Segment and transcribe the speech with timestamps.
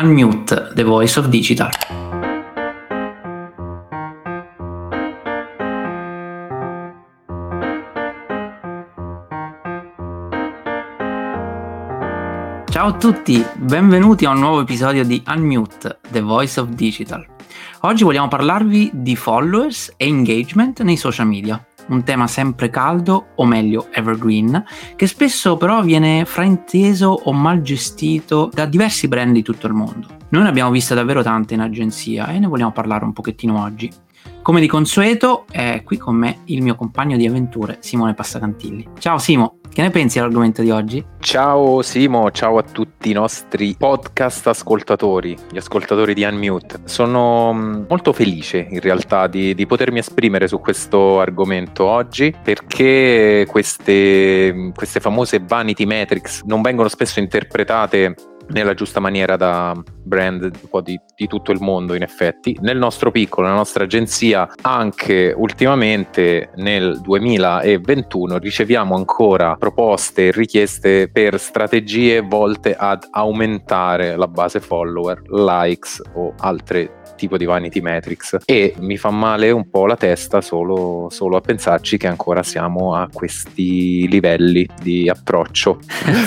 [0.00, 1.68] Unmute, the voice of digital.
[12.70, 17.26] Ciao a tutti, benvenuti a un nuovo episodio di Unmute, the voice of digital.
[17.80, 23.44] Oggi vogliamo parlarvi di followers e engagement nei social media un tema sempre caldo, o
[23.44, 24.64] meglio evergreen,
[24.96, 30.06] che spesso però viene frainteso o mal gestito da diversi brand di tutto il mondo.
[30.30, 33.90] Noi ne abbiamo viste davvero tante in agenzia e ne vogliamo parlare un pochettino oggi.
[34.48, 38.92] Come di consueto è qui con me il mio compagno di avventure Simone Passacantilli.
[38.98, 41.04] Ciao Simo, che ne pensi dell'argomento di oggi?
[41.18, 46.80] Ciao Simo, ciao a tutti i nostri podcast ascoltatori, gli ascoltatori di Unmute.
[46.84, 53.46] Sono mm, molto felice in realtà di, di potermi esprimere su questo argomento oggi perché
[53.46, 58.14] queste, queste famose vanity metrics non vengono spesso interpretate
[58.48, 62.56] nella giusta maniera da brand un po' di, di, tutto il mondo in effetti.
[62.60, 71.08] Nel nostro piccolo, nella nostra agenzia, anche ultimamente nel 2021 riceviamo ancora proposte e richieste
[71.10, 78.38] per strategie volte ad aumentare la base follower, likes o altre tipo di vanity metrics
[78.46, 82.94] e mi fa male un po' la testa solo, solo a pensarci che ancora siamo
[82.94, 85.80] a questi livelli di approccio.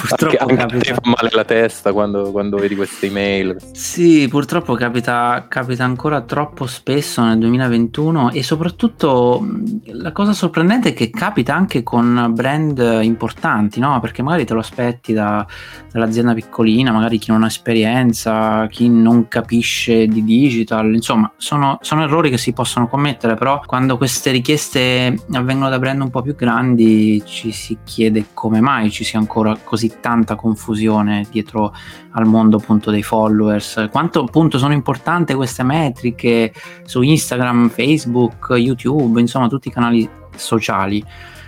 [0.07, 3.57] Purtroppo anche, anche fa male la testa quando, quando vedi queste email.
[3.71, 9.45] Sì, purtroppo capita, capita ancora troppo spesso nel 2021 e soprattutto
[9.85, 13.99] la cosa sorprendente è che capita anche con brand importanti, no?
[13.99, 15.45] Perché magari te lo aspetti da,
[15.91, 22.03] dall'azienda piccolina, magari chi non ha esperienza, chi non capisce di digital insomma sono, sono,
[22.03, 26.35] errori che si possono commettere, però quando queste richieste avvengono da brand un po' più
[26.35, 31.73] grandi ci si chiede come mai ci sia ancora così tanta confusione dietro
[32.11, 39.19] al mondo appunto dei followers, quanto appunto sono importanti queste metriche su Instagram, Facebook, YouTube,
[39.19, 41.03] insomma tutti i canali sociali.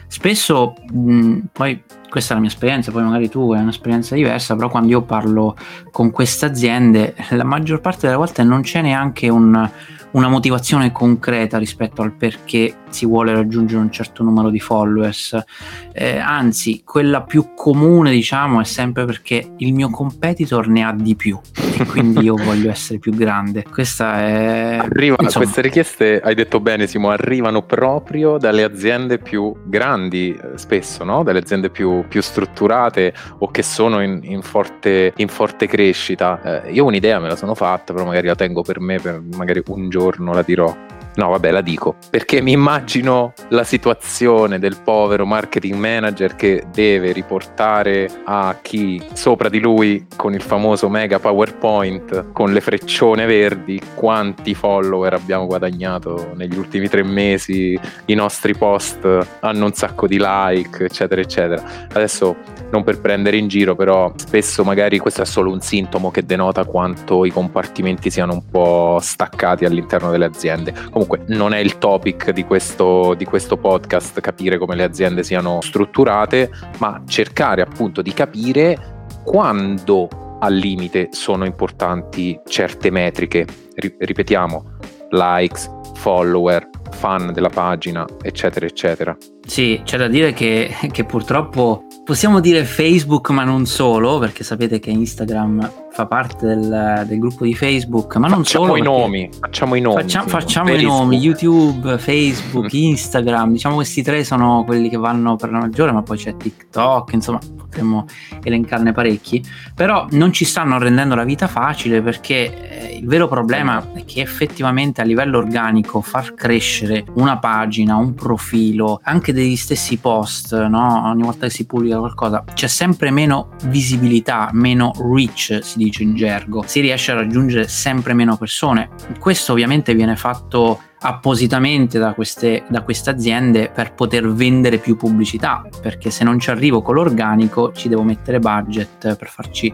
[0.08, 1.82] Spesso, mh, poi
[2.14, 5.56] questa è la mia esperienza, poi magari tu hai un'esperienza diversa, però quando io parlo
[5.90, 9.68] con queste aziende, la maggior parte delle volte non c'è neanche un,
[10.14, 15.44] una motivazione concreta rispetto al perché si vuole raggiungere un certo numero di followers.
[15.92, 21.16] Eh, anzi, quella più comune, diciamo, è sempre perché il mio competitor ne ha di
[21.16, 21.40] più
[21.78, 23.66] e quindi io voglio essere più grande.
[23.70, 24.78] Questa è.
[24.82, 30.58] Arriva, Insomma, queste richieste, hai detto bene, Simo, arrivano proprio dalle aziende più grandi, eh,
[30.58, 31.24] spesso, no?
[31.24, 36.64] Dalle aziende più, più, strutturate o che sono in, in, forte, in forte, crescita.
[36.64, 39.62] Eh, io un'idea me la sono fatta, però magari la tengo per me, per magari
[39.68, 40.76] un giorno la dirò.
[41.16, 47.12] No, vabbè, la dico perché mi immagino la situazione del povero marketing manager che deve
[47.12, 53.80] riportare a chi sopra di lui con il famoso mega PowerPoint con le freccione verdi
[53.96, 59.06] quanti follower abbiamo guadagnato negli ultimi tre mesi, i nostri post
[59.40, 61.64] hanno un sacco di like, eccetera, eccetera.
[61.92, 62.36] Adesso
[62.72, 66.66] non per prendere in giro, però spesso magari questo è solo un sintomo che denota
[66.66, 70.74] quanto i compartimenti siano un po' staccati all'interno delle aziende.
[70.90, 75.62] Comunque non è il topic di questo, di questo podcast capire come le aziende siano
[75.62, 76.50] strutturate,
[76.80, 83.46] ma cercare appunto di capire quando al limite sono importanti certe metriche.
[83.76, 84.78] Ripetiamo,
[85.12, 89.18] likes, follower, fan della pagina, eccetera, eccetera.
[89.46, 94.80] Sì, c'è da dire che, che purtroppo possiamo dire Facebook, ma non solo, perché sapete
[94.80, 98.78] che Instagram fa parte del, del, gruppo di Facebook, ma non facciamo solo.
[98.78, 100.02] I nomi, facciamo i nomi.
[100.02, 105.52] Facciamo, facciamo i nomi, YouTube, Facebook, Instagram, diciamo questi tre sono quelli che vanno per
[105.52, 108.06] la maggiore, ma poi c'è TikTok, insomma potremmo
[108.42, 109.44] elencarne parecchi,
[109.76, 114.22] però non ci stanno rendendo la vita facile perché eh, il vero problema è che
[114.22, 121.08] effettivamente a livello organico far crescere una pagina, un profilo, anche degli stessi post, no?
[121.08, 126.16] ogni volta che si pubblica qualcosa, c'è sempre meno visibilità, meno reach, si dice in
[126.16, 128.90] gergo, si riesce a raggiungere sempre meno persone.
[129.20, 135.68] Questo ovviamente viene fatto appositamente da queste, da queste aziende per poter vendere più pubblicità
[135.82, 139.74] perché se non ci arrivo con l'organico ci devo mettere budget per farci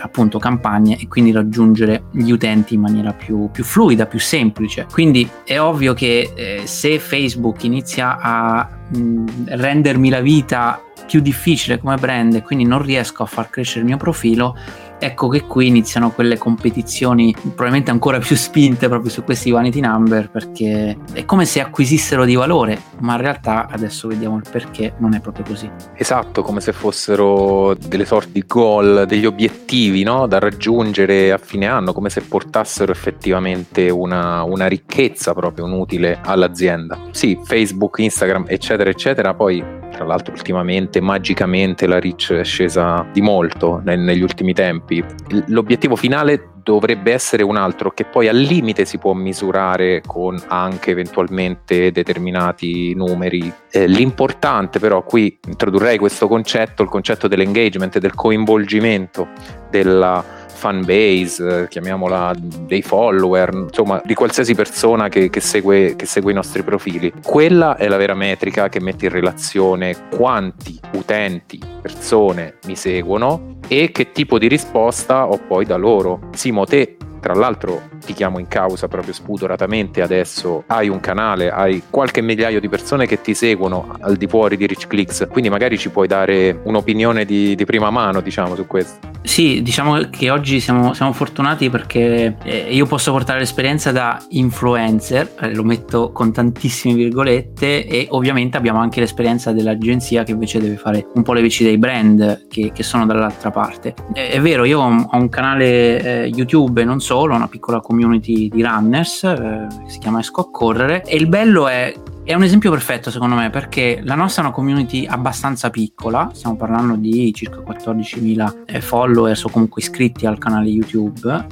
[0.00, 5.28] appunto campagne e quindi raggiungere gli utenti in maniera più, più fluida, più semplice quindi
[5.44, 11.96] è ovvio che eh, se Facebook inizia a mh, rendermi la vita più difficile come
[11.96, 14.56] brand e quindi non riesco a far crescere il mio profilo
[14.98, 20.30] ecco che qui iniziano quelle competizioni probabilmente ancora più spinte proprio su questi vanity number
[20.30, 25.14] perché è come se acquisissero di valore, ma in realtà adesso vediamo il perché non
[25.14, 25.70] è proprio così.
[25.94, 30.26] Esatto, come se fossero delle sorti di goal, degli obiettivi no?
[30.26, 36.20] da raggiungere a fine anno, come se portassero effettivamente una, una ricchezza proprio, un utile
[36.22, 36.98] all'azienda.
[37.10, 43.22] Sì, Facebook, Instagram, eccetera, eccetera, poi tra l'altro ultimamente magicamente la reach è scesa di
[43.22, 45.02] molto negli ultimi tempi.
[45.46, 50.90] L'obiettivo finale dovrebbe essere un altro che poi al limite si può misurare con anche
[50.90, 53.52] eventualmente determinati numeri.
[53.70, 59.28] Eh, l'importante però qui introdurrei questo concetto, il concetto dell'engagement, del coinvolgimento
[59.70, 66.06] della fan base, eh, chiamiamola dei follower, insomma di qualsiasi persona che, che, segue, che
[66.06, 67.12] segue i nostri profili.
[67.22, 73.92] Quella è la vera metrica che mette in relazione quanti utenti, persone mi seguono e
[73.92, 76.28] che tipo di risposta ho poi da loro.
[76.32, 76.96] Simo, te
[77.26, 82.60] tra l'altro ti chiamo in causa proprio spudoratamente adesso, hai un canale, hai qualche migliaio
[82.60, 86.06] di persone che ti seguono al di fuori di Rich Clicks, quindi magari ci puoi
[86.06, 89.14] dare un'opinione di, di prima mano diciamo su questo.
[89.26, 95.34] Sì, diciamo che oggi siamo, siamo fortunati perché eh, io posso portare l'esperienza da influencer,
[95.40, 100.76] eh, lo metto con tantissime virgolette, e ovviamente abbiamo anche l'esperienza dell'agenzia che invece deve
[100.76, 103.94] fare un po' le veci dei brand che, che sono dall'altra parte.
[104.12, 108.62] È, è, vero, io ho un canale eh, YouTube non solo, una piccola community di
[108.62, 111.94] runners eh, si chiama Esco a Correre, e il bello è
[112.26, 116.56] è un esempio perfetto secondo me perché la nostra è una community abbastanza piccola, stiamo
[116.56, 121.46] parlando di circa 14.000 eh, followers o comunque iscritti al canale YouTube,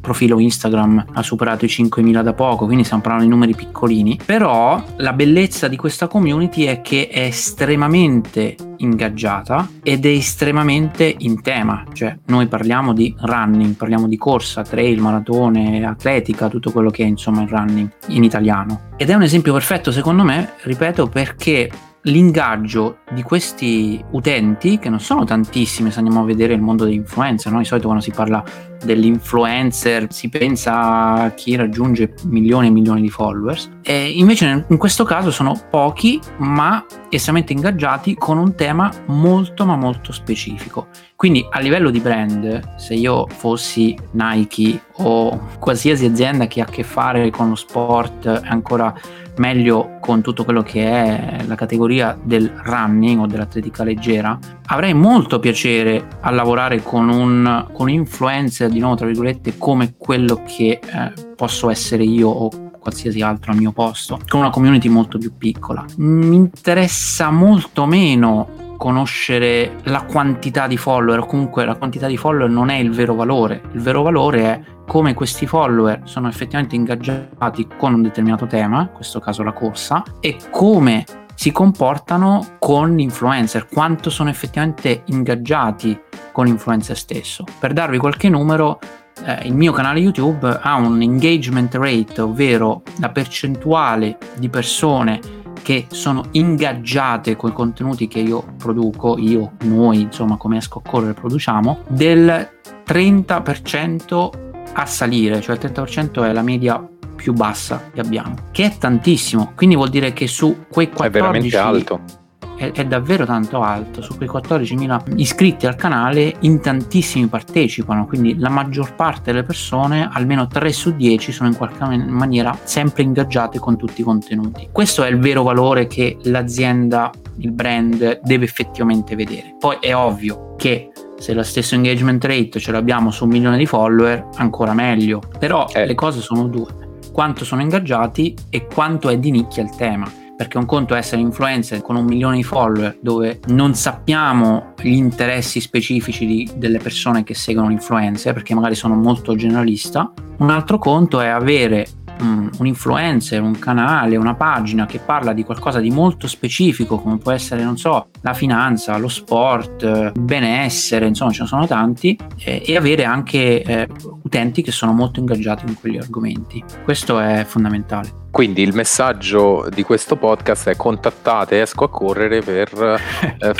[0.00, 4.82] profilo Instagram ha superato i 5.000 da poco, quindi stiamo parlando di numeri piccolini, però
[4.96, 11.84] la bellezza di questa community è che è estremamente ingaggiata ed è estremamente in tema,
[11.92, 17.06] cioè noi parliamo di running, parliamo di corsa, trail, maratone, atletica, tutto quello che è
[17.06, 18.92] insomma il running in italiano.
[18.96, 21.68] Ed è un esempio perfetto secondo me, ripeto, perché
[22.04, 27.52] l'ingaggio di questi utenti, che non sono tantissimi se andiamo a vedere il mondo dell'influencer,
[27.52, 27.58] no?
[27.58, 28.42] di solito quando si parla
[28.84, 35.04] dell'influencer si pensa a chi raggiunge milioni e milioni di followers, e invece in questo
[35.04, 40.88] caso sono pochi ma estremamente ingaggiati con un tema molto ma molto specifico.
[41.16, 46.70] Quindi a livello di brand, se io fossi Nike o qualsiasi azienda che ha a
[46.70, 48.92] che fare con lo sport ancora
[49.36, 55.38] meglio con tutto quello che è la categoria del running o dell'atletica leggera, avrei molto
[55.38, 61.12] piacere a lavorare con un, con influencer, di nuovo tra virgolette, come quello che eh,
[61.34, 65.82] posso essere io o qualsiasi altro al mio posto, con una community molto più piccola.
[65.96, 72.50] Mi interessa molto meno conoscere la quantità di follower o comunque la quantità di follower
[72.50, 77.66] non è il vero valore, il vero valore è come questi follower sono effettivamente ingaggiati
[77.76, 81.04] con un determinato tema, in questo caso la corsa, e come
[81.34, 85.98] si comportano con l'influencer, quanto sono effettivamente ingaggiati
[86.32, 87.44] con l'influencer stesso.
[87.58, 88.78] Per darvi qualche numero,
[89.24, 95.86] eh, il mio canale YouTube ha un engagement rate, ovvero la percentuale di persone che
[95.88, 101.14] sono ingaggiate con i contenuti che io produco, io, noi, insomma, come esco a correre
[101.14, 102.50] produciamo, del
[102.86, 104.30] 30%
[104.74, 109.52] a salire, cioè il 30% è la media più bassa che abbiamo, che è tantissimo,
[109.54, 112.23] quindi vuol dire che su quei 14 è veramente alto.
[112.56, 118.38] È, è davvero tanto alto, su quei 14.000 iscritti al canale in tantissimi partecipano, quindi
[118.38, 123.58] la maggior parte delle persone, almeno 3 su 10, sono in qualche maniera sempre ingaggiate
[123.58, 124.68] con tutti i contenuti.
[124.70, 129.56] Questo è il vero valore che l'azienda, il brand deve effettivamente vedere.
[129.58, 133.66] Poi è ovvio che se lo stesso engagement rate ce l'abbiamo su un milione di
[133.66, 135.20] follower, ancora meglio.
[135.38, 135.86] Però eh.
[135.86, 136.82] le cose sono due.
[137.12, 140.10] Quanto sono ingaggiati e quanto è di nicchia il tema.
[140.36, 144.92] Perché un conto è essere influencer con un milione di follower dove non sappiamo gli
[144.92, 150.12] interessi specifici di, delle persone che seguono l'influencer perché magari sono molto generalista.
[150.38, 151.86] Un altro conto è avere
[152.20, 157.32] un, influencer, un canale, una pagina che parla di qualcosa di molto specifico, come può
[157.32, 162.76] essere, non so, la finanza, lo sport, il benessere, insomma, ce ne sono tanti, e
[162.76, 163.88] avere anche eh,
[164.22, 166.62] utenti che sono molto ingaggiati in quegli argomenti.
[166.82, 168.23] Questo è fondamentale.
[168.34, 173.00] Quindi il messaggio di questo podcast è contattate Esco a correre per...
[173.38, 173.54] Eh,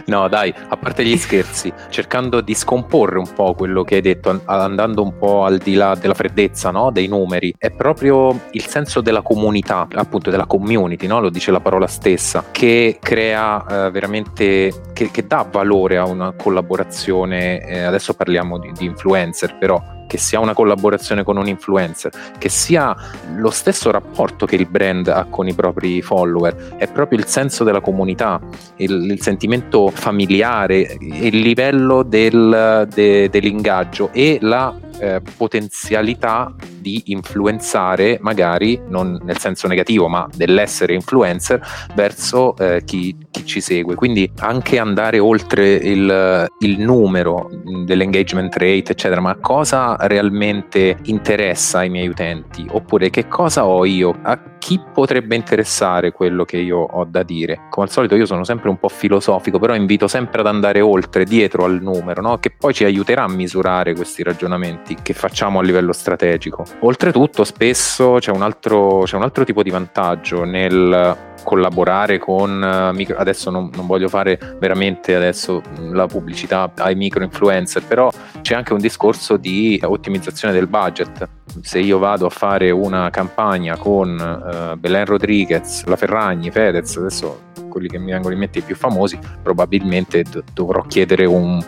[0.06, 4.40] no dai, a parte gli scherzi, cercando di scomporre un po' quello che hai detto,
[4.46, 6.90] andando un po' al di là della freddezza no?
[6.90, 11.20] dei numeri, è proprio il senso della comunità, appunto della community, no?
[11.20, 16.32] lo dice la parola stessa, che crea eh, veramente, che, che, dà valore a una
[16.32, 22.12] collaborazione, eh, adesso parliamo di, di influencer però, che sia una collaborazione con un influencer,
[22.38, 22.94] che sia
[23.36, 27.64] lo stesso rapporto che il brand ha con i propri follower, è proprio il senso
[27.64, 28.40] della comunità,
[28.76, 38.18] il, il sentimento familiare, il livello del, de, dell'ingaggio e la eh, potenzialità di influenzare,
[38.20, 41.60] magari non nel senso negativo, ma dell'essere influencer
[41.94, 43.94] verso eh, chi, chi, ci segue.
[43.94, 47.50] Quindi anche andare oltre il, il numero
[47.84, 52.66] dell'engagement rate, eccetera, ma cosa realmente interessa ai miei utenti?
[52.70, 54.16] Oppure che cosa ho io?
[54.22, 57.66] A chi potrebbe interessare quello che io ho da dire?
[57.68, 61.24] Come al solito io sono sempre un po' filosofico, però invito sempre ad andare oltre,
[61.24, 62.38] dietro al numero, no?
[62.38, 66.64] che poi ci aiuterà a misurare questi ragionamenti che facciamo a livello strategico.
[66.80, 73.12] Oltretutto spesso c'è un altro, c'è un altro tipo di vantaggio nel collaborare con uh,
[73.16, 75.60] adesso non, non, voglio fare veramente adesso
[75.92, 78.10] la pubblicità ai micro influencer però
[78.40, 81.28] c'è anche un discorso di ottimizzazione del budget
[81.60, 87.52] se io vado a fare una campagna con uh, Belen Rodriguez, La Ferragni, Fedez adesso
[87.68, 91.60] quelli che mi vengono in mente i più famosi, probabilmente dovrò chiedere un,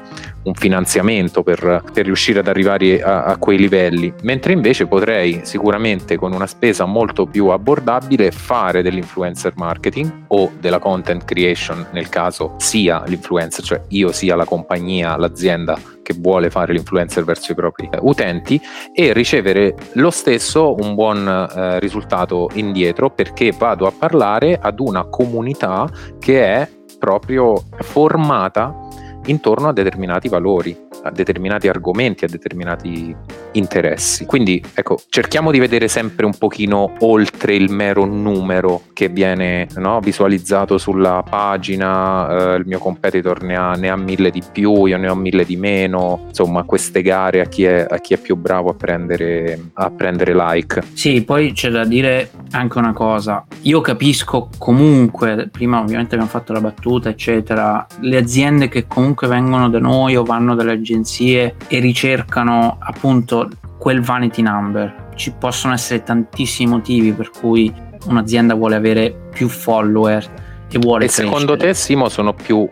[0.46, 6.16] un finanziamento per, per, riuscire ad arrivare a, a, quei livelli, mentre invece potrei sicuramente
[6.16, 12.54] con una spesa molto più abbordabile fare dell'influencer marketing o della content creation nel caso
[12.58, 17.88] sia l'influencer, cioè io sia la compagnia, l'azienda che vuole fare l'influencer verso i propri
[18.02, 18.60] utenti
[18.92, 25.04] e ricevere lo stesso un buon eh, risultato indietro perché vado a parlare ad una
[25.06, 26.68] comunità che è
[27.00, 28.85] proprio formata
[29.26, 33.14] intorno a determinati valori, a determinati argomenti, a determinati
[33.52, 34.26] interessi.
[34.26, 40.00] Quindi ecco, cerchiamo di vedere sempre un pochino oltre il mero numero che viene no,
[40.00, 44.96] visualizzato sulla pagina, eh, il mio competitor ne ha, ne ha, mille di più, io
[44.96, 48.36] ne ho mille di meno, insomma queste gare a chi è, a chi è più
[48.36, 50.82] bravo a prendere, a prendere like.
[50.92, 56.52] Sì, poi c'è da dire anche una cosa, io capisco comunque, prima ovviamente abbiamo fatto
[56.52, 61.78] la battuta eccetera, le aziende che comunque vengono da noi o vanno dalle agenzie e
[61.78, 63.48] ricercano appunto
[63.78, 65.10] quel vanity number.
[65.14, 67.72] Ci possono essere tantissimi motivi per cui
[68.06, 70.24] un'azienda vuole avere più follower
[70.70, 71.28] e vuole E crescere.
[71.28, 72.68] secondo te, Simo, sono più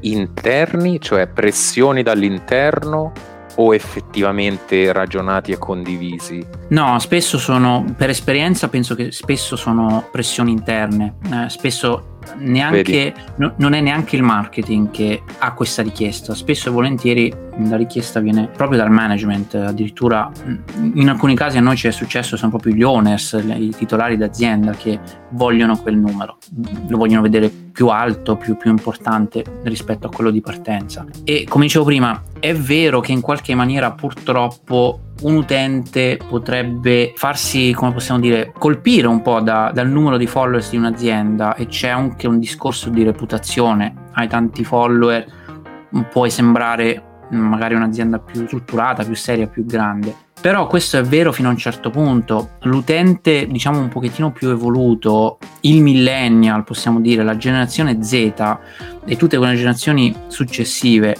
[0.00, 3.12] interni, cioè pressioni dall'interno
[3.56, 6.44] o effettivamente ragionati e condivisi?
[6.68, 13.54] No, spesso sono, per esperienza penso che spesso sono pressioni interne, eh, spesso neanche, no,
[13.56, 17.32] non è neanche il marketing che ha questa richiesta, spesso e volentieri
[17.66, 20.30] la richiesta viene proprio dal management, addirittura
[20.94, 24.72] in alcuni casi a noi ci è successo, sono proprio gli owners, i titolari d'azienda
[24.72, 26.38] che vogliono quel numero,
[26.86, 31.04] lo vogliono vedere più alto, più, più importante rispetto a quello di partenza.
[31.24, 37.72] E come dicevo prima, è vero che in qualche maniera purtroppo un utente potrebbe farsi,
[37.72, 41.88] come possiamo dire, colpire un po' da, dal numero di followers di un'azienda e c'è
[41.88, 43.94] anche un discorso di reputazione.
[44.12, 45.26] Hai tanti follower,
[46.10, 50.14] puoi sembrare magari un'azienda più strutturata, più seria, più grande.
[50.40, 52.50] Però questo è vero fino a un certo punto.
[52.62, 58.12] L'utente, diciamo un pochettino più evoluto, il millennial, possiamo dire, la generazione Z
[59.04, 61.16] e tutte quelle generazioni successive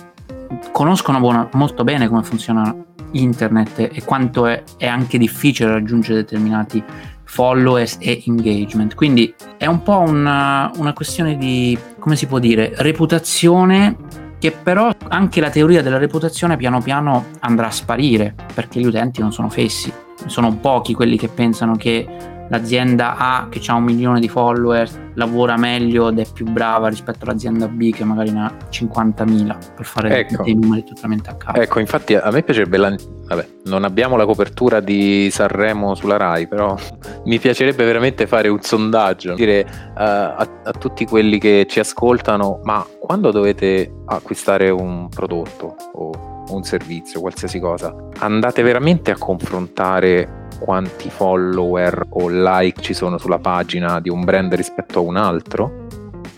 [0.71, 2.75] conoscono buona, molto bene come funziona
[3.13, 6.83] internet e quanto è, è anche difficile raggiungere determinati
[7.25, 8.95] followers e engagement.
[8.95, 13.97] Quindi è un po' una, una questione di, come si può dire, reputazione
[14.39, 19.21] che però anche la teoria della reputazione piano piano andrà a sparire perché gli utenti
[19.21, 19.93] non sono fessi,
[20.27, 22.07] sono pochi quelli che pensano che
[22.49, 27.25] l'azienda A che ha un milione di follower lavora meglio ed è più brava rispetto
[27.25, 30.45] all'azienda B che magari ne ha 50.000 per fare ecco.
[30.45, 31.61] dei numeri totalmente a caso.
[31.61, 32.95] Ecco, infatti a me piacerebbe, la...
[33.27, 36.77] vabbè, non abbiamo la copertura di Sanremo sulla RAI, però
[37.25, 42.61] mi piacerebbe veramente fare un sondaggio, dire uh, a, a tutti quelli che ci ascoltano,
[42.63, 50.47] ma quando dovete acquistare un prodotto o un servizio, qualsiasi cosa, andate veramente a confrontare
[50.59, 55.87] quanti follower o like ci sono sulla pagina di un brand rispetto a un altro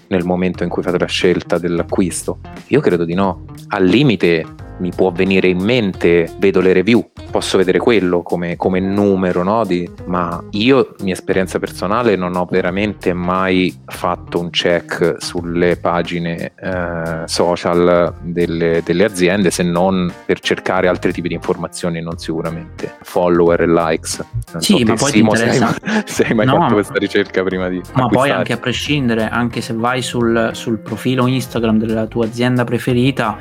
[0.09, 2.41] nel momento in cui fate la scelta dell'acquisto?
[2.69, 3.45] Io credo di no.
[3.69, 4.45] Al limite
[4.81, 9.65] mi può venire in mente, vedo le review, posso vedere quello come, come numero, no?
[9.65, 16.53] Di, ma io, mia esperienza personale, non ho veramente mai fatto un check sulle pagine
[16.61, 22.95] eh, social delle, delle, aziende se non per cercare altri tipi di informazioni, non sicuramente
[23.03, 24.25] follower e likes.
[24.53, 25.69] Non sì, so ma poi Simo, ti interessa...
[25.69, 27.77] se hai, se hai mai no, fatto questa ricerca prima di...
[27.77, 28.09] Ma acquistare.
[28.11, 33.37] poi anche a prescindere, anche se vai sul, sul profilo Instagram della tua azienda preferita,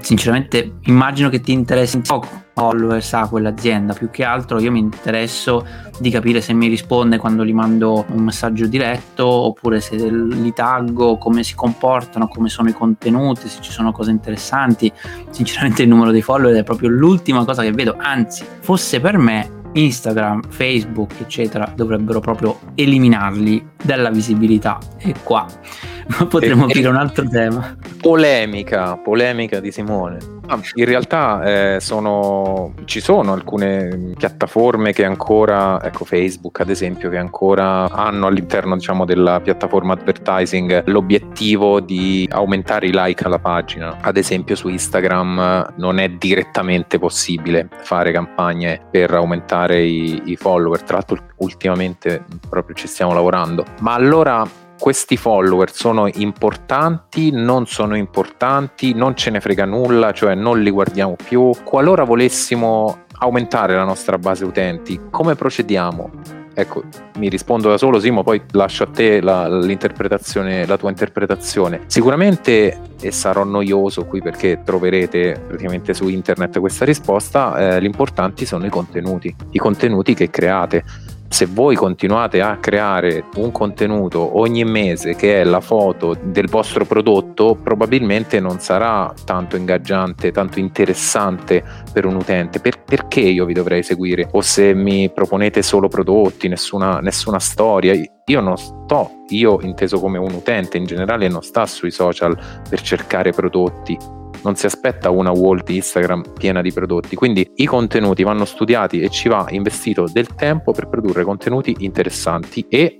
[0.00, 2.24] sinceramente immagino che ti interessi un po'
[2.54, 3.92] followers a quell'azienda.
[3.92, 5.66] Più che altro io mi interesso
[5.98, 11.18] di capire se mi risponde quando gli mando un messaggio diretto oppure se li taggo
[11.18, 14.90] come si comportano come sono i contenuti se ci sono cose interessanti.
[15.30, 17.96] Sinceramente il numero dei follower è proprio l'ultima cosa che vedo.
[17.98, 24.78] Anzi fosse per me Instagram, Facebook, eccetera, dovrebbero proprio eliminarli dalla visibilità.
[24.98, 25.46] E qua
[26.28, 27.76] potremmo aprire un altro tema.
[28.00, 30.35] Polemica, polemica di Simone.
[30.48, 31.42] Ah, in realtà
[31.74, 38.28] eh, sono, ci sono alcune piattaforme che ancora, ecco Facebook ad esempio, che ancora hanno
[38.28, 43.96] all'interno diciamo, della piattaforma advertising l'obiettivo di aumentare i like alla pagina.
[44.00, 50.82] Ad esempio su Instagram non è direttamente possibile fare campagne per aumentare i, i follower,
[50.82, 53.64] tra l'altro ultimamente proprio ci stiamo lavorando.
[53.80, 54.46] Ma allora
[54.78, 60.70] questi follower sono importanti, non sono importanti, non ce ne frega nulla, cioè non li
[60.70, 61.50] guardiamo più.
[61.64, 66.10] Qualora volessimo aumentare la nostra base utenti, come procediamo?
[66.58, 66.84] Ecco,
[67.18, 71.82] mi rispondo da solo, Simo, poi lascio a te la, la tua interpretazione.
[71.86, 78.64] Sicuramente, e sarò noioso qui perché troverete praticamente su internet questa risposta, eh, l'importanti sono
[78.64, 80.82] i contenuti, i contenuti che create
[81.28, 86.84] se voi continuate a creare un contenuto ogni mese che è la foto del vostro
[86.84, 92.60] prodotto, probabilmente non sarà tanto ingaggiante, tanto interessante per un utente.
[92.60, 94.28] Per, perché io vi dovrei seguire?
[94.32, 97.94] O se mi proponete solo prodotti, nessuna, nessuna storia,
[98.28, 102.36] io non sto, io inteso come un utente in generale, non sta sui social
[102.68, 107.16] per cercare prodotti non si aspetta una wall di Instagram piena di prodotti.
[107.16, 112.66] Quindi i contenuti vanno studiati e ci va investito del tempo per produrre contenuti interessanti
[112.68, 112.96] e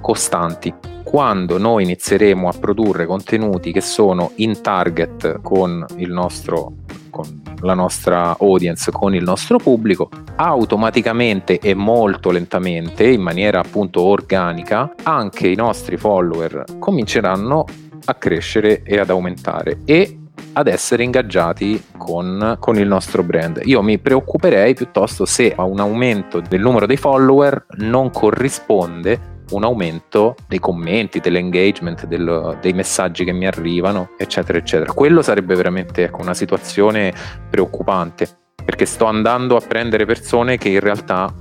[0.00, 0.72] costanti.
[1.02, 6.72] Quando noi inizieremo a produrre contenuti che sono in target con il nostro
[7.14, 14.02] con la nostra audience, con il nostro pubblico, automaticamente e molto lentamente, in maniera appunto
[14.02, 17.64] organica, anche i nostri follower cominceranno
[18.06, 20.18] a crescere e ad aumentare e
[20.54, 23.60] ad essere ingaggiati con, con, il nostro brand.
[23.64, 29.64] Io mi preoccuperei piuttosto se a un aumento del numero dei follower non corrisponde un
[29.64, 34.92] aumento dei commenti, dell'engagement, del, dei messaggi che mi arrivano, eccetera, eccetera.
[34.92, 37.12] Quello sarebbe veramente ecco, una situazione
[37.50, 38.28] preoccupante
[38.64, 41.32] perché sto andando a prendere persone che in realtà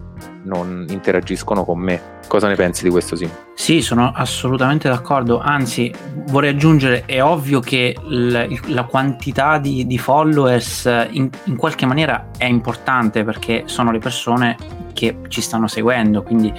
[0.43, 2.12] non interagiscono con me.
[2.27, 3.29] Cosa ne pensi di questo Sim?
[3.53, 5.93] Sì, sono assolutamente d'accordo, anzi
[6.27, 12.29] vorrei aggiungere, è ovvio che l- la quantità di, di followers in, in, qualche maniera
[12.38, 14.58] è importante perché sono le persone
[14.93, 16.51] che ci stanno seguendo, quindi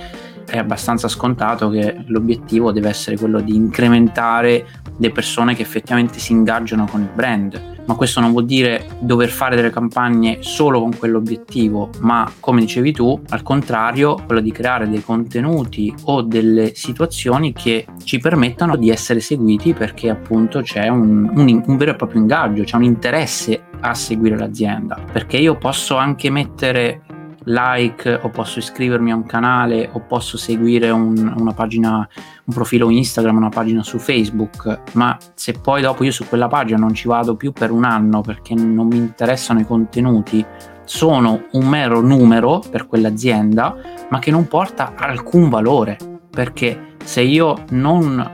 [0.46, 6.32] è abbastanza scontato che l'obiettivo deve essere quello di incrementare le persone che effettivamente si
[6.32, 7.72] ingaggiano con il brand.
[7.86, 12.92] Ma questo non vuol dire dover fare delle campagne solo con quell'obiettivo, ma come dicevi
[12.92, 18.88] tu, al contrario, quello di creare dei contenuti o delle situazioni che ci permettano di
[18.88, 23.64] essere seguiti perché appunto c'è un, un, un vero e proprio ingaggio, c'è un interesse
[23.80, 27.02] a seguire l'azienda, perché io posso anche mettere
[27.44, 32.08] like o posso iscrivermi a un canale o posso seguire un, una pagina,
[32.44, 36.78] un profilo Instagram, una pagina su Facebook, ma se poi dopo io su quella pagina
[36.78, 40.44] non ci vado più per un anno perché non mi interessano i contenuti,
[40.84, 43.76] sono un mero numero per quell'azienda,
[44.08, 45.96] ma che non porta alcun valore,
[46.30, 48.30] perché se io non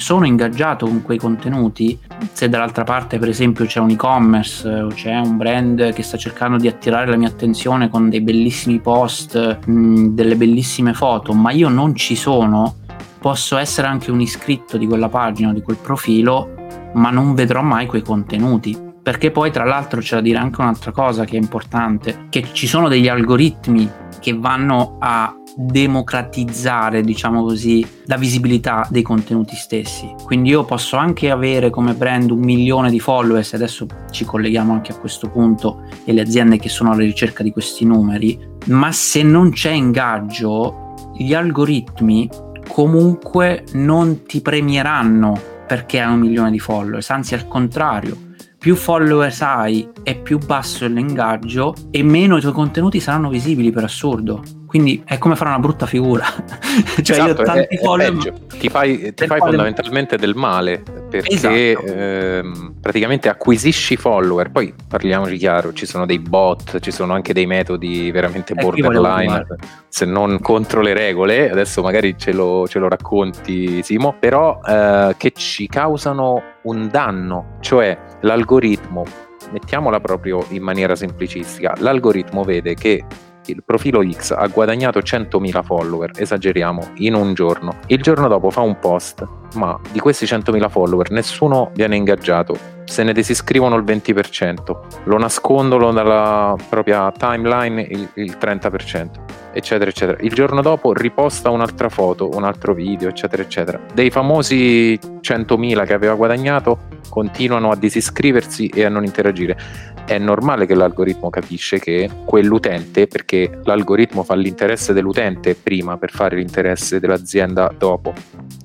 [0.00, 1.98] sono ingaggiato con quei contenuti,
[2.32, 6.56] se dall'altra parte per esempio c'è un e-commerce o c'è un brand che sta cercando
[6.56, 11.68] di attirare la mia attenzione con dei bellissimi post, mh, delle bellissime foto, ma io
[11.68, 12.76] non ci sono,
[13.20, 16.54] posso essere anche un iscritto di quella pagina, di quel profilo,
[16.94, 18.89] ma non vedrò mai quei contenuti.
[19.02, 22.66] Perché poi tra l'altro c'è da dire anche un'altra cosa che è importante, che ci
[22.66, 30.14] sono degli algoritmi che vanno a democratizzare, diciamo così, la visibilità dei contenuti stessi.
[30.24, 34.92] Quindi io posso anche avere come brand un milione di followers, adesso ci colleghiamo anche
[34.92, 39.22] a questo punto, e le aziende che sono alla ricerca di questi numeri, ma se
[39.22, 42.28] non c'è ingaggio, gli algoritmi
[42.68, 48.28] comunque non ti premieranno perché hai un milione di followers, anzi al contrario
[48.60, 53.70] più followers hai e più basso è l'ingaggio e meno i tuoi contenuti saranno visibili
[53.70, 54.42] per assurdo.
[54.66, 56.26] Quindi è come fare una brutta figura.
[57.02, 58.34] cioè esatto, io ho tanti è, follower.
[58.52, 61.86] È ti fai, ti fai fondamentalmente del male perché esatto.
[61.86, 64.50] ehm, praticamente acquisisci follower.
[64.50, 69.46] Poi parliamoci chiaro, ci sono dei bot, ci sono anche dei metodi veramente eh, borderline,
[69.88, 71.50] se non contro le regole.
[71.50, 77.56] Adesso magari ce lo, ce lo racconti Simo, però eh, che ci causano un danno,
[77.60, 79.04] cioè l'algoritmo
[79.50, 83.04] mettiamola proprio in maniera semplicistica, l'algoritmo vede che
[83.46, 87.78] il profilo X ha guadagnato 100.000 follower, esageriamo, in un giorno.
[87.86, 92.56] Il giorno dopo fa un post, ma di questi 100.000 follower nessuno viene ingaggiato,
[92.90, 99.08] se ne disiscrivono il 20%, lo nascondono dalla propria timeline il, il 30%,
[99.52, 100.18] eccetera, eccetera.
[100.20, 103.80] Il giorno dopo riposta un'altra foto, un altro video, eccetera, eccetera.
[103.94, 109.56] Dei famosi 100.000 che aveva guadagnato continuano a disiscriversi e a non interagire
[110.04, 116.34] è normale che l'algoritmo capisce che quell'utente, perché l'algoritmo fa l'interesse dell'utente prima per fare
[116.34, 118.12] l'interesse dell'azienda dopo,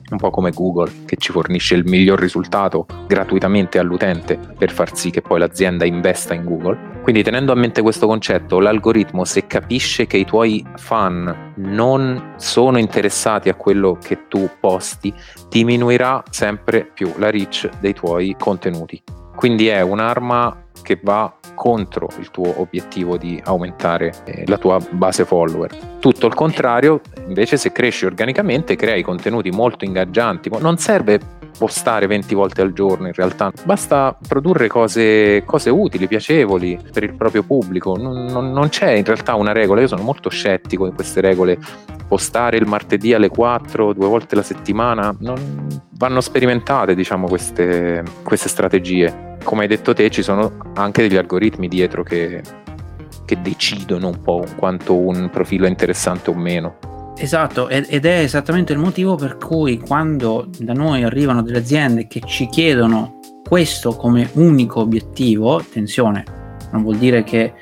[0.09, 5.09] un po' come Google che ci fornisce il miglior risultato gratuitamente all'utente per far sì
[5.09, 6.93] che poi l'azienda investa in Google.
[7.01, 12.77] Quindi tenendo a mente questo concetto, l'algoritmo se capisce che i tuoi fan non sono
[12.77, 15.13] interessati a quello che tu posti,
[15.49, 19.01] diminuirà sempre più la reach dei tuoi contenuti.
[19.35, 25.25] Quindi è un'arma che va contro il tuo obiettivo di aumentare eh, la tua base
[25.25, 25.75] follower.
[25.99, 30.51] Tutto il contrario, invece, se cresci organicamente, crei contenuti molto ingaggianti.
[30.59, 31.19] Non serve
[31.57, 37.15] postare 20 volte al giorno in realtà, basta produrre cose, cose utili, piacevoli per il
[37.15, 37.95] proprio pubblico.
[37.95, 41.57] Non, non, non, c'è in realtà una regola, io sono molto scettico in queste regole.
[42.07, 45.67] Postare il martedì alle 4, due volte la settimana, non,
[45.97, 51.69] vanno sperimentate diciamo queste, queste strategie come hai detto te, ci sono anche degli algoritmi
[51.69, 52.41] dietro che,
[53.23, 57.13] che decidono un po' quanto un profilo è interessante o meno.
[57.17, 62.19] Esatto, ed è esattamente il motivo per cui quando da noi arrivano delle aziende che
[62.25, 66.25] ci chiedono questo come unico obiettivo, attenzione,
[66.71, 67.53] non vuol dire che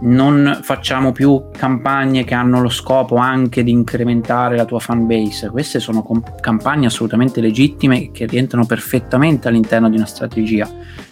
[0.00, 5.48] non facciamo più campagne che hanno lo scopo anche di incrementare la tua fan base.
[5.48, 10.68] Queste sono comp- campagne assolutamente legittime che rientrano perfettamente all'interno di una strategia.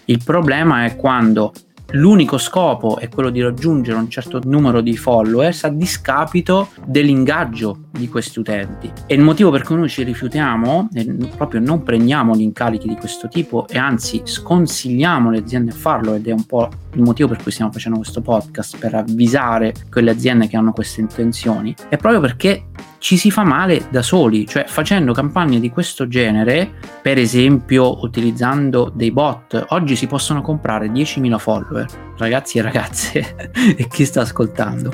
[0.07, 1.53] Il problema è quando
[1.93, 8.09] l'unico scopo è quello di raggiungere un certo numero di followers a discapito dell'ingaggio di
[8.09, 8.91] questi utenti.
[9.07, 10.89] E il motivo per cui noi ci rifiutiamo
[11.37, 16.15] proprio non prendiamo gli incarichi di questo tipo e anzi sconsigliamo le aziende a farlo
[16.15, 20.11] ed è un po' il motivo per cui stiamo facendo questo podcast per avvisare quelle
[20.11, 22.67] aziende che hanno queste intenzioni è proprio perché
[23.05, 28.91] ci si fa male da soli, cioè facendo campagne di questo genere, per esempio utilizzando
[28.95, 31.87] dei bot, oggi si possono comprare 10.000 follower,
[32.17, 34.91] ragazzi e ragazze, e chi sta ascoltando,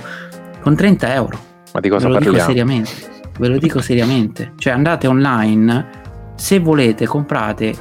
[0.60, 1.38] con 30 euro.
[1.72, 2.36] Ma di cosa ve lo parliamo?
[2.36, 2.90] Dico seriamente,
[3.38, 5.88] ve lo dico seriamente, cioè andate online,
[6.34, 7.72] se volete comprate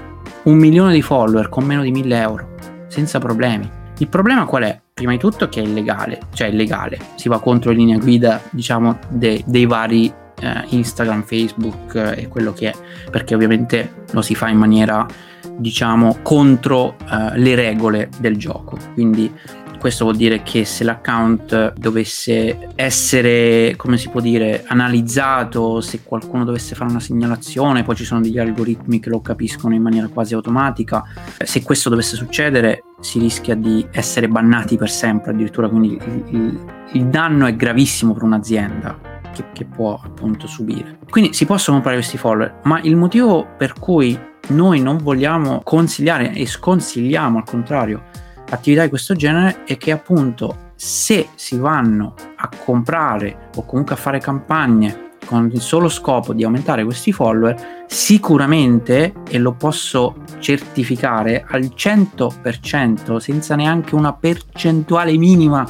[0.44, 2.50] un milione di follower con meno di 1000 euro,
[2.88, 3.68] senza problemi.
[3.98, 4.80] Il problema qual è?
[5.00, 8.42] Prima di tutto che è illegale, cioè è illegale, si va contro le linee guida,
[8.50, 12.76] diciamo, de- dei vari eh, Instagram, Facebook eh, e quello che è,
[13.10, 15.06] perché ovviamente lo si fa in maniera,
[15.56, 18.78] diciamo, contro eh, le regole del gioco.
[18.94, 19.34] Quindi
[19.80, 26.44] questo vuol dire che se l'account dovesse essere, come si può dire, analizzato, se qualcuno
[26.44, 30.36] dovesse fare una segnalazione, poi ci sono degli algoritmi che lo capiscono in maniera quasi
[30.36, 31.04] automatica,
[31.44, 36.66] se questo dovesse succedere si rischia di essere bannati per sempre addirittura, quindi il, il,
[36.94, 39.18] il danno è gravissimo per un'azienda.
[39.32, 40.98] Che, che può appunto subire.
[41.08, 46.34] Quindi si possono comprare questi follower, ma il motivo per cui noi non vogliamo consigliare
[46.34, 48.04] e sconsigliamo al contrario
[48.50, 53.98] attività di questo genere è che appunto se si vanno a comprare o comunque a
[53.98, 61.46] fare campagne con il solo scopo di aumentare questi follower, sicuramente, e lo posso certificare
[61.48, 65.70] al 100% senza neanche una percentuale minima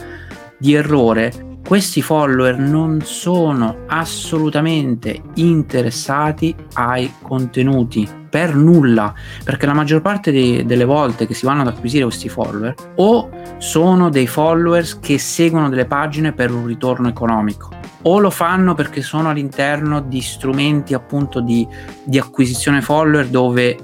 [0.58, 9.14] di errore, questi follower non sono assolutamente interessati ai contenuti per nulla
[9.44, 13.30] perché la maggior parte de- delle volte che si vanno ad acquisire questi follower o
[13.58, 17.70] sono dei followers che seguono delle pagine per un ritorno economico
[18.04, 21.68] o lo fanno perché sono all'interno di strumenti appunto di,
[22.04, 23.78] di acquisizione follower dove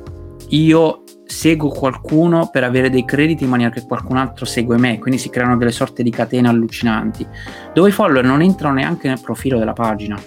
[0.49, 5.19] io seguo qualcuno per avere dei crediti in maniera che qualcun altro segue me, quindi
[5.19, 7.27] si creano delle sorte di catene allucinanti,
[7.73, 10.21] dove i follower non entrano neanche nel profilo della pagina.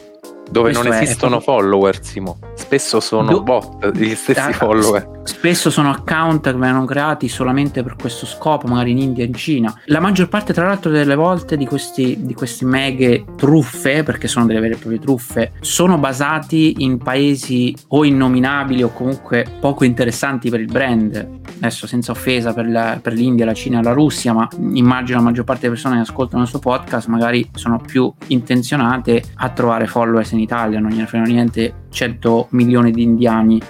[0.51, 1.43] Dove Questo non esistono è...
[1.43, 2.39] follower, Simo.
[2.69, 3.43] Spesso sono Do...
[3.43, 5.18] bot, gli stessi ah, follower.
[5.29, 9.35] Spesso sono account che vengono creati solamente per questo scopo, magari in India e in
[9.35, 9.79] Cina.
[9.85, 14.47] La maggior parte, tra l'altro, delle volte di questi, di questi mega truffe, perché sono
[14.47, 20.49] delle vere e proprie truffe, sono basati in paesi o innominabili o comunque poco interessanti
[20.49, 21.41] per il brand.
[21.59, 25.25] Adesso senza offesa per, la, per l'India, la Cina e la Russia, ma immagino la
[25.25, 29.87] maggior parte delle persone che ascoltano il suo podcast magari sono più intenzionate a trovare
[29.87, 33.61] followers in Italia, non gliene frega niente 100 milioni di indiani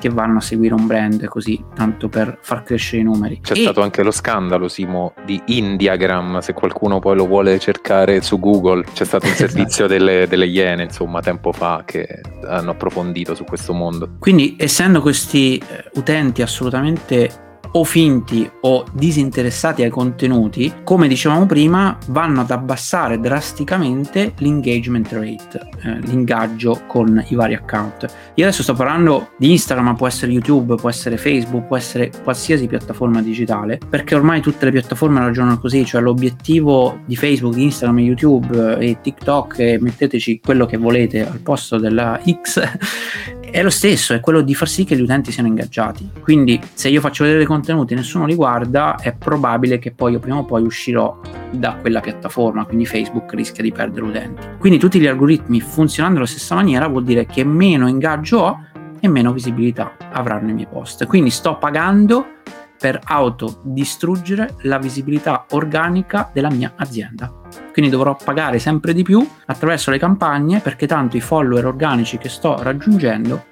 [0.00, 3.40] che vanno a seguire un brand così, tanto per far crescere i numeri.
[3.40, 3.60] C'è e...
[3.60, 8.84] stato anche lo scandalo, Simo, di Indiagram, se qualcuno poi lo vuole cercare su Google,
[8.92, 9.50] c'è stato un esatto.
[9.50, 14.16] servizio delle, delle Iene, insomma, tempo fa, che hanno approfondito su questo mondo.
[14.18, 21.96] Quindi, essendo questi eh, utenti assolutamente o finti o disinteressati ai contenuti, come dicevamo prima,
[22.08, 28.06] vanno ad abbassare drasticamente l'engagement rate, eh, l'ingaggio con i vari account.
[28.34, 32.10] Io adesso sto parlando di Instagram, ma può essere YouTube, può essere Facebook, può essere
[32.22, 37.98] qualsiasi piattaforma digitale, perché ormai tutte le piattaforme ragionano così, cioè l'obiettivo di Facebook, Instagram,
[38.00, 42.60] YouTube e TikTok e metteteci quello che volete al posto della X
[43.50, 46.10] è lo stesso, è quello di far sì che gli utenti siano ingaggiati.
[46.20, 50.12] Quindi se io faccio vedere dei contenuti e nessuno li guarda, è probabile che poi
[50.12, 54.46] io prima o poi uscirò da quella piattaforma, quindi Facebook rischia di perdere utenti.
[54.58, 58.64] Quindi tutti gli algoritmi funzionando alla stessa maniera vuol dire che meno ingaggio ho
[59.00, 61.06] e meno visibilità avranno i miei post.
[61.06, 62.38] Quindi sto pagando
[62.80, 67.30] per autodistruggere la visibilità organica della mia azienda.
[67.72, 72.30] Quindi dovrò pagare sempre di più attraverso le campagne perché tanto i follower organici che
[72.30, 73.44] sto raggiungendo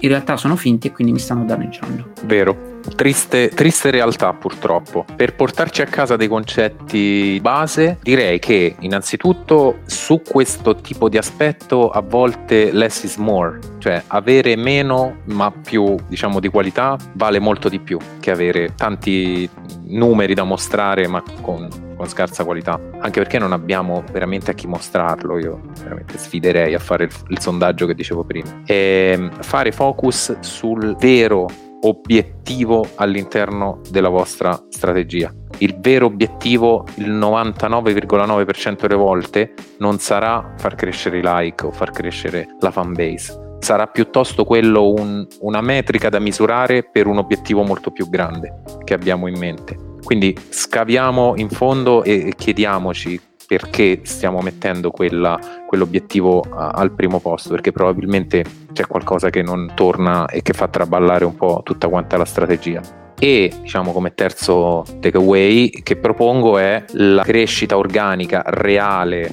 [0.00, 2.12] in realtà sono finti e quindi mi stanno danneggiando.
[2.24, 2.77] Vero.
[2.94, 5.04] Triste, triste, realtà purtroppo.
[5.14, 11.90] Per portarci a casa dei concetti base, direi che innanzitutto su questo tipo di aspetto
[11.90, 17.68] a volte less is more, cioè avere meno ma più diciamo di qualità vale molto
[17.68, 19.48] di più che avere tanti
[19.88, 22.80] numeri da mostrare ma con, con scarsa qualità.
[22.98, 27.40] Anche perché non abbiamo veramente a chi mostrarlo, io veramente sfiderei a fare il, il
[27.40, 28.62] sondaggio che dicevo prima.
[28.66, 35.32] E ehm, fare focus sul vero obiettivo all'interno della vostra strategia.
[35.58, 41.90] Il vero obiettivo, il 99,9% delle volte, non sarà far crescere i like o far
[41.90, 43.56] crescere la fan base.
[43.60, 48.94] Sarà piuttosto quello un, una metrica da misurare per un obiettivo molto più grande che
[48.94, 49.76] abbiamo in mente.
[50.02, 57.72] Quindi scaviamo in fondo e chiediamoci perché stiamo mettendo quella, quell'obiettivo al primo posto, perché
[57.72, 62.26] probabilmente c'è qualcosa che non torna e che fa traballare un po' tutta quanta la
[62.26, 62.82] strategia.
[63.18, 69.32] E diciamo come terzo takeaway che propongo è la crescita organica reale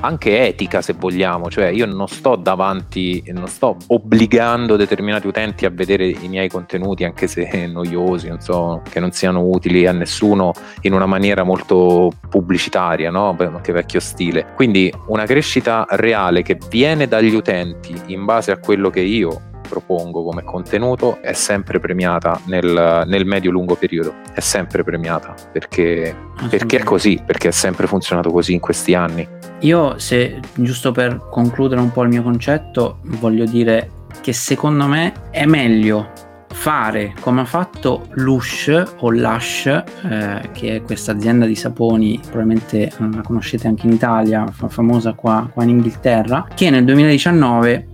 [0.00, 5.70] anche etica se vogliamo, cioè io non sto davanti, non sto obbligando determinati utenti a
[5.70, 10.52] vedere i miei contenuti anche se noiosi, non so, che non siano utili a nessuno
[10.82, 13.36] in una maniera molto pubblicitaria, no?
[13.62, 14.52] Che vecchio stile.
[14.54, 20.22] Quindi una crescita reale che viene dagli utenti in base a quello che io propongo
[20.24, 26.14] come contenuto è sempre premiata nel, nel medio-lungo periodo, è sempre premiata perché,
[26.48, 29.26] perché è così, perché è sempre funzionato così in questi anni.
[29.60, 35.12] Io, se giusto per concludere un po' il mio concetto, voglio dire che secondo me
[35.30, 36.24] è meglio
[36.56, 42.90] fare come ha fatto Lush o Lush, eh, che è questa azienda di saponi, probabilmente
[42.96, 47.88] la conoscete anche in Italia, famosa qua, qua in Inghilterra, che nel 2019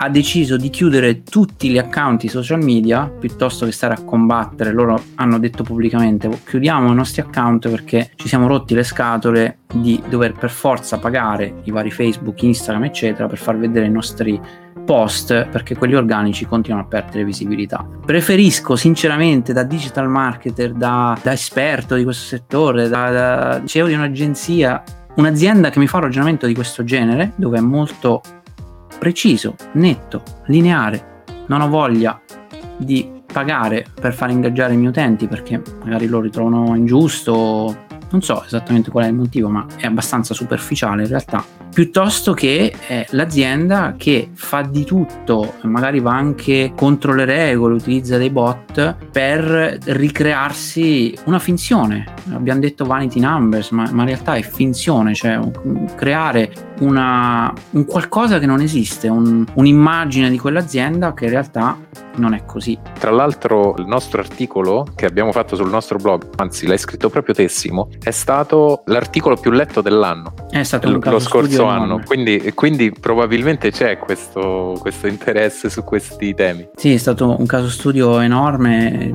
[0.00, 4.72] ha deciso di chiudere tutti gli account social media piuttosto che stare a combattere.
[4.72, 10.00] Loro hanno detto pubblicamente: chiudiamo i nostri account perché ci siamo rotti le scatole di
[10.08, 14.40] dover per forza pagare i vari Facebook, Instagram, eccetera, per far vedere i nostri
[14.84, 17.86] post perché quelli organici continuano a perdere visibilità.
[18.06, 23.94] Preferisco sinceramente da digital marketer, da, da esperto di questo settore, da, da CEO di
[23.94, 24.82] un'agenzia,
[25.16, 28.22] un'azienda che mi fa un ragionamento di questo genere, dove è molto
[28.98, 31.22] preciso, netto, lineare.
[31.46, 32.20] Non ho voglia
[32.76, 38.44] di pagare per far ingaggiare i miei utenti perché magari lo ritrovano ingiusto, non so
[38.44, 43.94] esattamente qual è il motivo, ma è abbastanza superficiale in realtà piuttosto che eh, l'azienda
[43.96, 51.16] che fa di tutto, magari va anche contro le regole, utilizza dei bot per ricrearsi
[51.24, 52.04] una finzione.
[52.32, 55.38] Abbiamo detto vanity numbers, ma, ma in realtà è finzione, cioè
[55.94, 61.76] creare una, un qualcosa che non esiste, un, un'immagine di quell'azienda che in realtà
[62.16, 62.78] non è così.
[62.98, 67.34] Tra l'altro il nostro articolo che abbiamo fatto sul nostro blog, anzi l'hai scritto proprio
[67.34, 70.34] te Simo, è stato l'articolo più letto dell'anno.
[70.50, 76.34] È stato un lo scorso anno, quindi, quindi, probabilmente c'è questo, questo interesse su questi
[76.34, 76.68] temi.
[76.76, 79.10] Sì, è stato un caso studio enorme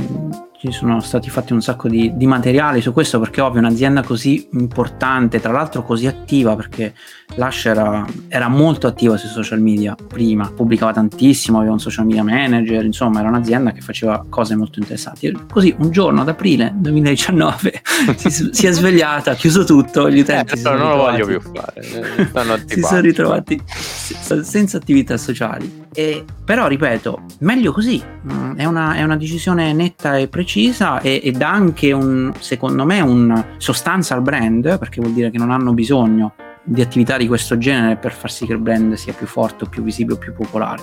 [0.64, 4.48] ci sono stati fatti un sacco di, di, materiali su questo perché ovvio un'azienda così
[4.54, 6.94] importante, tra l'altro così attiva perché
[7.36, 12.24] Lush era, era, molto attiva sui social media prima, pubblicava tantissimo, aveva un social media
[12.24, 15.36] manager, insomma era un'azienda che faceva cose molto interessanti.
[15.52, 17.82] Così un giorno ad aprile 2019
[18.18, 20.60] si, si, è svegliata, ha chiuso tutto, gli utenti...
[20.60, 25.82] Eh, non lo voglio più fare, eh, si sono ritrovati senza attività sociali.
[25.96, 31.22] E, però ripeto, meglio così, mm, è una, è una decisione netta e precisa e,
[31.24, 35.74] ed anche un, secondo me un sostanza al brand perché vuol dire che non hanno
[35.74, 39.68] bisogno di attività di questo genere per far sì che il brand sia più forte
[39.68, 40.82] più visibile più popolare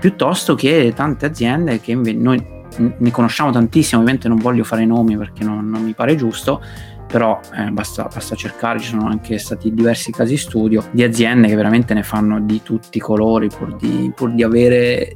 [0.00, 5.44] piuttosto che tante aziende che noi ne conosciamo tantissimo ovviamente non voglio fare nomi perché
[5.44, 6.62] non, non mi pare giusto
[7.10, 11.56] però eh, basta, basta, cercare, ci sono anche stati diversi casi studio di aziende che
[11.56, 15.12] veramente ne fanno di tutti i colori pur di, pur di avere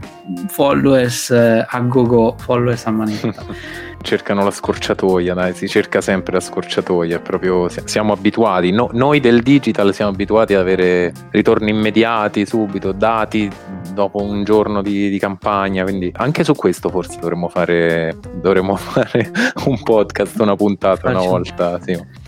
[0.49, 3.45] followers eh, a go-go, followers a manetta.
[4.05, 9.43] cercano la scorciatoia, dai, si cerca sempre la scorciatoia, proprio siamo abituati, no, noi del
[9.43, 13.51] digital siamo abituati ad avere ritorni immediati, subito, dati
[13.93, 19.31] dopo un giorno di, di campagna, quindi anche su questo forse dovremmo fare, dovremmo fare
[19.65, 21.81] un podcast, una puntata una volta.
[21.81, 22.23] Sì.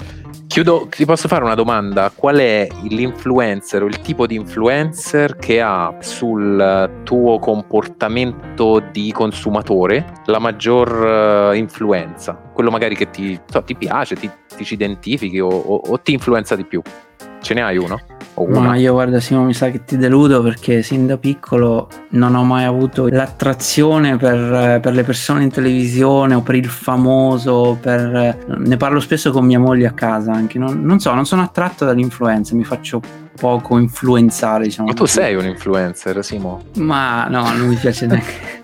[0.46, 2.10] Chiudo, ti posso fare una domanda?
[2.14, 10.22] Qual è l'influencer o il tipo di influencer che ha sul tuo comportamento di consumatore
[10.26, 12.34] la maggior uh, influenza?
[12.54, 16.12] Quello magari che ti, so, ti piace, ti, ti ci identifichi o, o, o ti
[16.12, 16.80] influenza di più?
[17.42, 18.15] Ce ne hai uno?
[18.44, 22.44] Ma io guarda Simo mi sa che ti deludo perché sin da piccolo non ho
[22.44, 28.44] mai avuto l'attrazione per, per, le persone in televisione o per il famoso, per...
[28.46, 31.86] ne parlo spesso con mia moglie a casa anche, non, non so, non sono attratto
[31.86, 33.00] dall'influenza, mi faccio
[33.36, 34.88] poco influenzare diciamo.
[34.88, 36.64] Ma tu sei un influencer Simo?
[36.76, 38.62] Ma no, non mi piace neanche,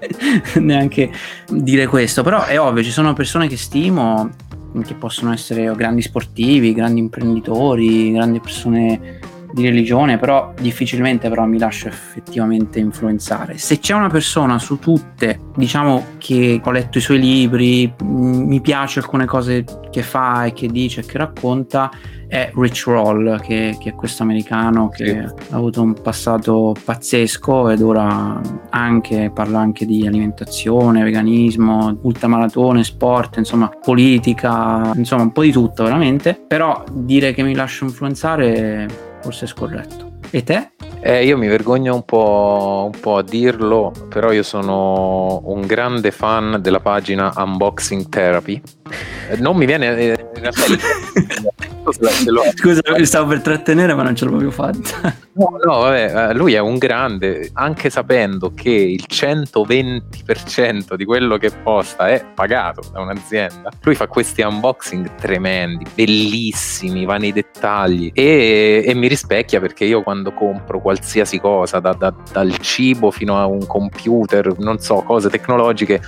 [0.60, 1.10] neanche
[1.48, 4.30] dire questo, però è ovvio, ci sono persone che stimo
[4.84, 9.20] che possono essere grandi sportivi, grandi imprenditori, grandi persone
[9.52, 13.58] di religione, però difficilmente però mi lascio effettivamente influenzare.
[13.58, 19.00] Se c'è una persona su tutte, diciamo che ho letto i suoi libri, mi piace
[19.00, 21.90] alcune cose che fa e che dice e che racconta,
[22.32, 25.52] è Rich Roll, che, che, è questo americano che sì.
[25.52, 33.36] ha avuto un passato pazzesco ed ora anche, parla anche di alimentazione, veganismo, ultramaratone, sport,
[33.36, 39.44] insomma politica, insomma un po' di tutto veramente, però dire che mi lascio influenzare forse
[39.44, 40.11] è scorretto.
[40.30, 40.70] E te?
[41.04, 46.12] Eh, io mi vergogno un po', un po', a dirlo, però io sono un grande
[46.12, 48.62] fan della pagina Unboxing Therapy.
[49.30, 49.96] Eh, non mi viene...
[49.96, 50.62] Eh, in realtà,
[52.54, 55.14] Scusa, mi stavo per trattenere, ma non ce l'ho proprio fatta.
[55.34, 61.38] No, no, vabbè, eh, lui è un grande, anche sapendo che il 120% di quello
[61.38, 63.70] che posta è pagato da un'azienda.
[63.82, 70.02] Lui fa questi unboxing tremendi, bellissimi, va nei dettagli e, e mi rispecchia perché io
[70.02, 75.30] quando compro qualsiasi cosa, da, da, dal cibo fino a un computer, non so, cose
[75.30, 76.00] tecnologiche,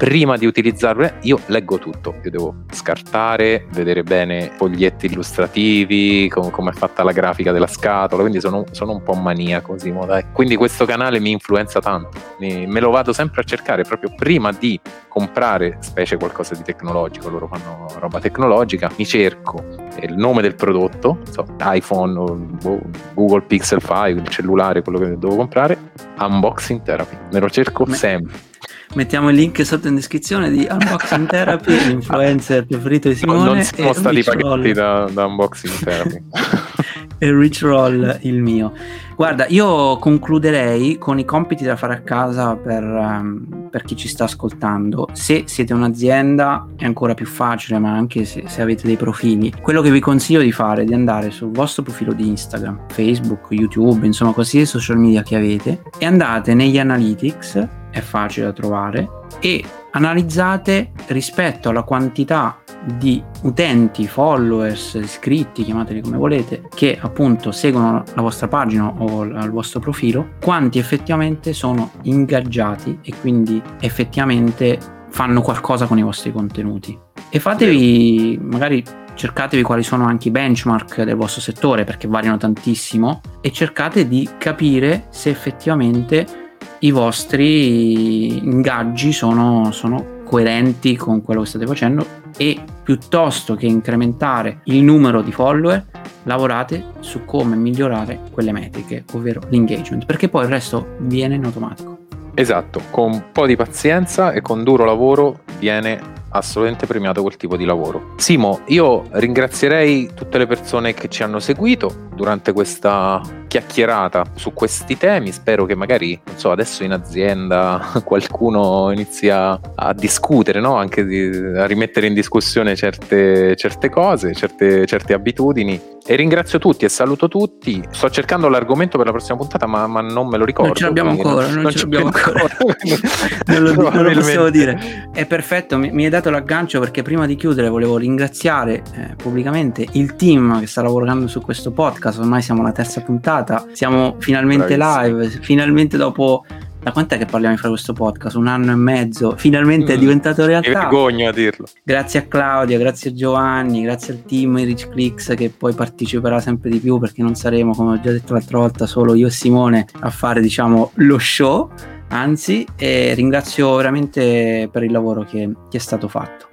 [0.00, 6.70] prima di utilizzarlo io leggo tutto, io devo scartare, vedere bene foglietti illustrativi, com- come
[6.70, 10.24] è fatta la grafica della scatola, quindi sono, sono un po' maniaco, Simo, dai.
[10.32, 14.52] Quindi questo canale mi influenza tanto, mi, me lo vado sempre a cercare proprio prima
[14.52, 19.62] di comprare, specie qualcosa di tecnologico, loro fanno roba tecnologica, mi cerco.
[20.00, 22.14] Il nome del prodotto, so, iPhone,
[22.62, 22.80] boh,
[23.12, 25.76] Google Pixel 5, il cellulare, quello che devo comprare,
[26.18, 28.48] unboxing therapy, me lo cerco sempre
[28.92, 33.38] Mettiamo il link sotto in descrizione di Unboxing Therapy, l'influencer preferito di Simone.
[33.38, 36.22] No, non siamo stati pagati da, da, Unboxing Therapy.
[37.18, 38.72] e Rich Roll il mio.
[39.14, 44.08] Guarda, io concluderei con i compiti da fare a casa per, um, per, chi ci
[44.08, 45.08] sta ascoltando.
[45.12, 49.52] Se siete un'azienda è ancora più facile, ma anche se, se avete dei profili.
[49.60, 53.46] Quello che vi consiglio di fare è di andare sul vostro profilo di Instagram, Facebook,
[53.50, 59.08] YouTube, insomma qualsiasi social media che avete e andate negli analytics è facile da trovare
[59.40, 62.62] e analizzate rispetto alla quantità
[62.96, 69.50] di utenti, followers, iscritti, chiamateli come volete, che appunto seguono la vostra pagina o il
[69.50, 74.78] vostro profilo, quanti effettivamente sono ingaggiati e quindi effettivamente
[75.10, 76.98] fanno qualcosa con i vostri contenuti.
[77.28, 78.82] E fatevi, magari
[79.14, 84.26] cercatevi quali sono anche i benchmark del vostro settore perché variano tantissimo e cercate di
[84.38, 86.49] capire se effettivamente
[86.80, 94.60] i vostri ingaggi sono, sono coerenti con quello che state facendo e piuttosto che incrementare
[94.64, 95.84] il numero di follower,
[96.22, 101.98] lavorate su come migliorare quelle metriche, ovvero l'engagement, perché poi il resto viene in automatico.
[102.34, 107.56] Esatto, con un po' di pazienza e con duro lavoro viene assolutamente premiato quel tipo
[107.56, 108.14] di lavoro.
[108.16, 113.20] Simo, io ringrazierei tutte le persone che ci hanno seguito durante questa
[113.50, 115.32] chiacchierata su questi temi.
[115.32, 120.76] Spero che magari, non so, adesso in azienda qualcuno inizia a discutere, no?
[120.76, 121.26] anche di,
[121.56, 125.98] a rimettere in discussione certe, certe cose, certe, certe abitudini.
[126.06, 127.82] E ringrazio tutti e saluto tutti.
[127.90, 130.68] Sto cercando l'argomento per la prossima puntata, ma, ma non me lo ricordo.
[130.68, 132.46] Non ce l'abbiamo ancora, non, non ce l'abbiamo ancora.
[133.46, 135.08] non, lo, non, lo, possiamo dire.
[135.12, 139.86] È perfetto, mi, mi hai dato l'aggancio perché prima di chiudere volevo ringraziare eh, pubblicamente
[139.92, 142.18] il team che sta lavorando su questo podcast.
[142.18, 143.39] Ormai siamo alla terza puntata,
[143.72, 145.18] siamo finalmente Bravissimo.
[145.18, 146.44] live, finalmente dopo
[146.82, 148.36] da quant'è che parliamo di fare questo podcast?
[148.36, 150.68] Un anno e mezzo, finalmente mm, è diventato realtà.
[150.68, 151.66] Mi vergogno a dirlo.
[151.82, 156.70] Grazie a Claudia, grazie a Giovanni, grazie al team Rich Clicks che poi parteciperà sempre
[156.70, 159.86] di più perché non saremo, come ho già detto l'altra volta, solo io e Simone
[160.00, 161.70] a fare diciamo lo show,
[162.08, 166.48] anzi, e ringrazio veramente per il lavoro che, che è stato fatto.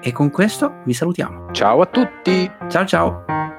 [0.00, 1.50] E con questo vi salutiamo.
[1.52, 2.50] Ciao a tutti.
[2.68, 3.51] Ciao ciao.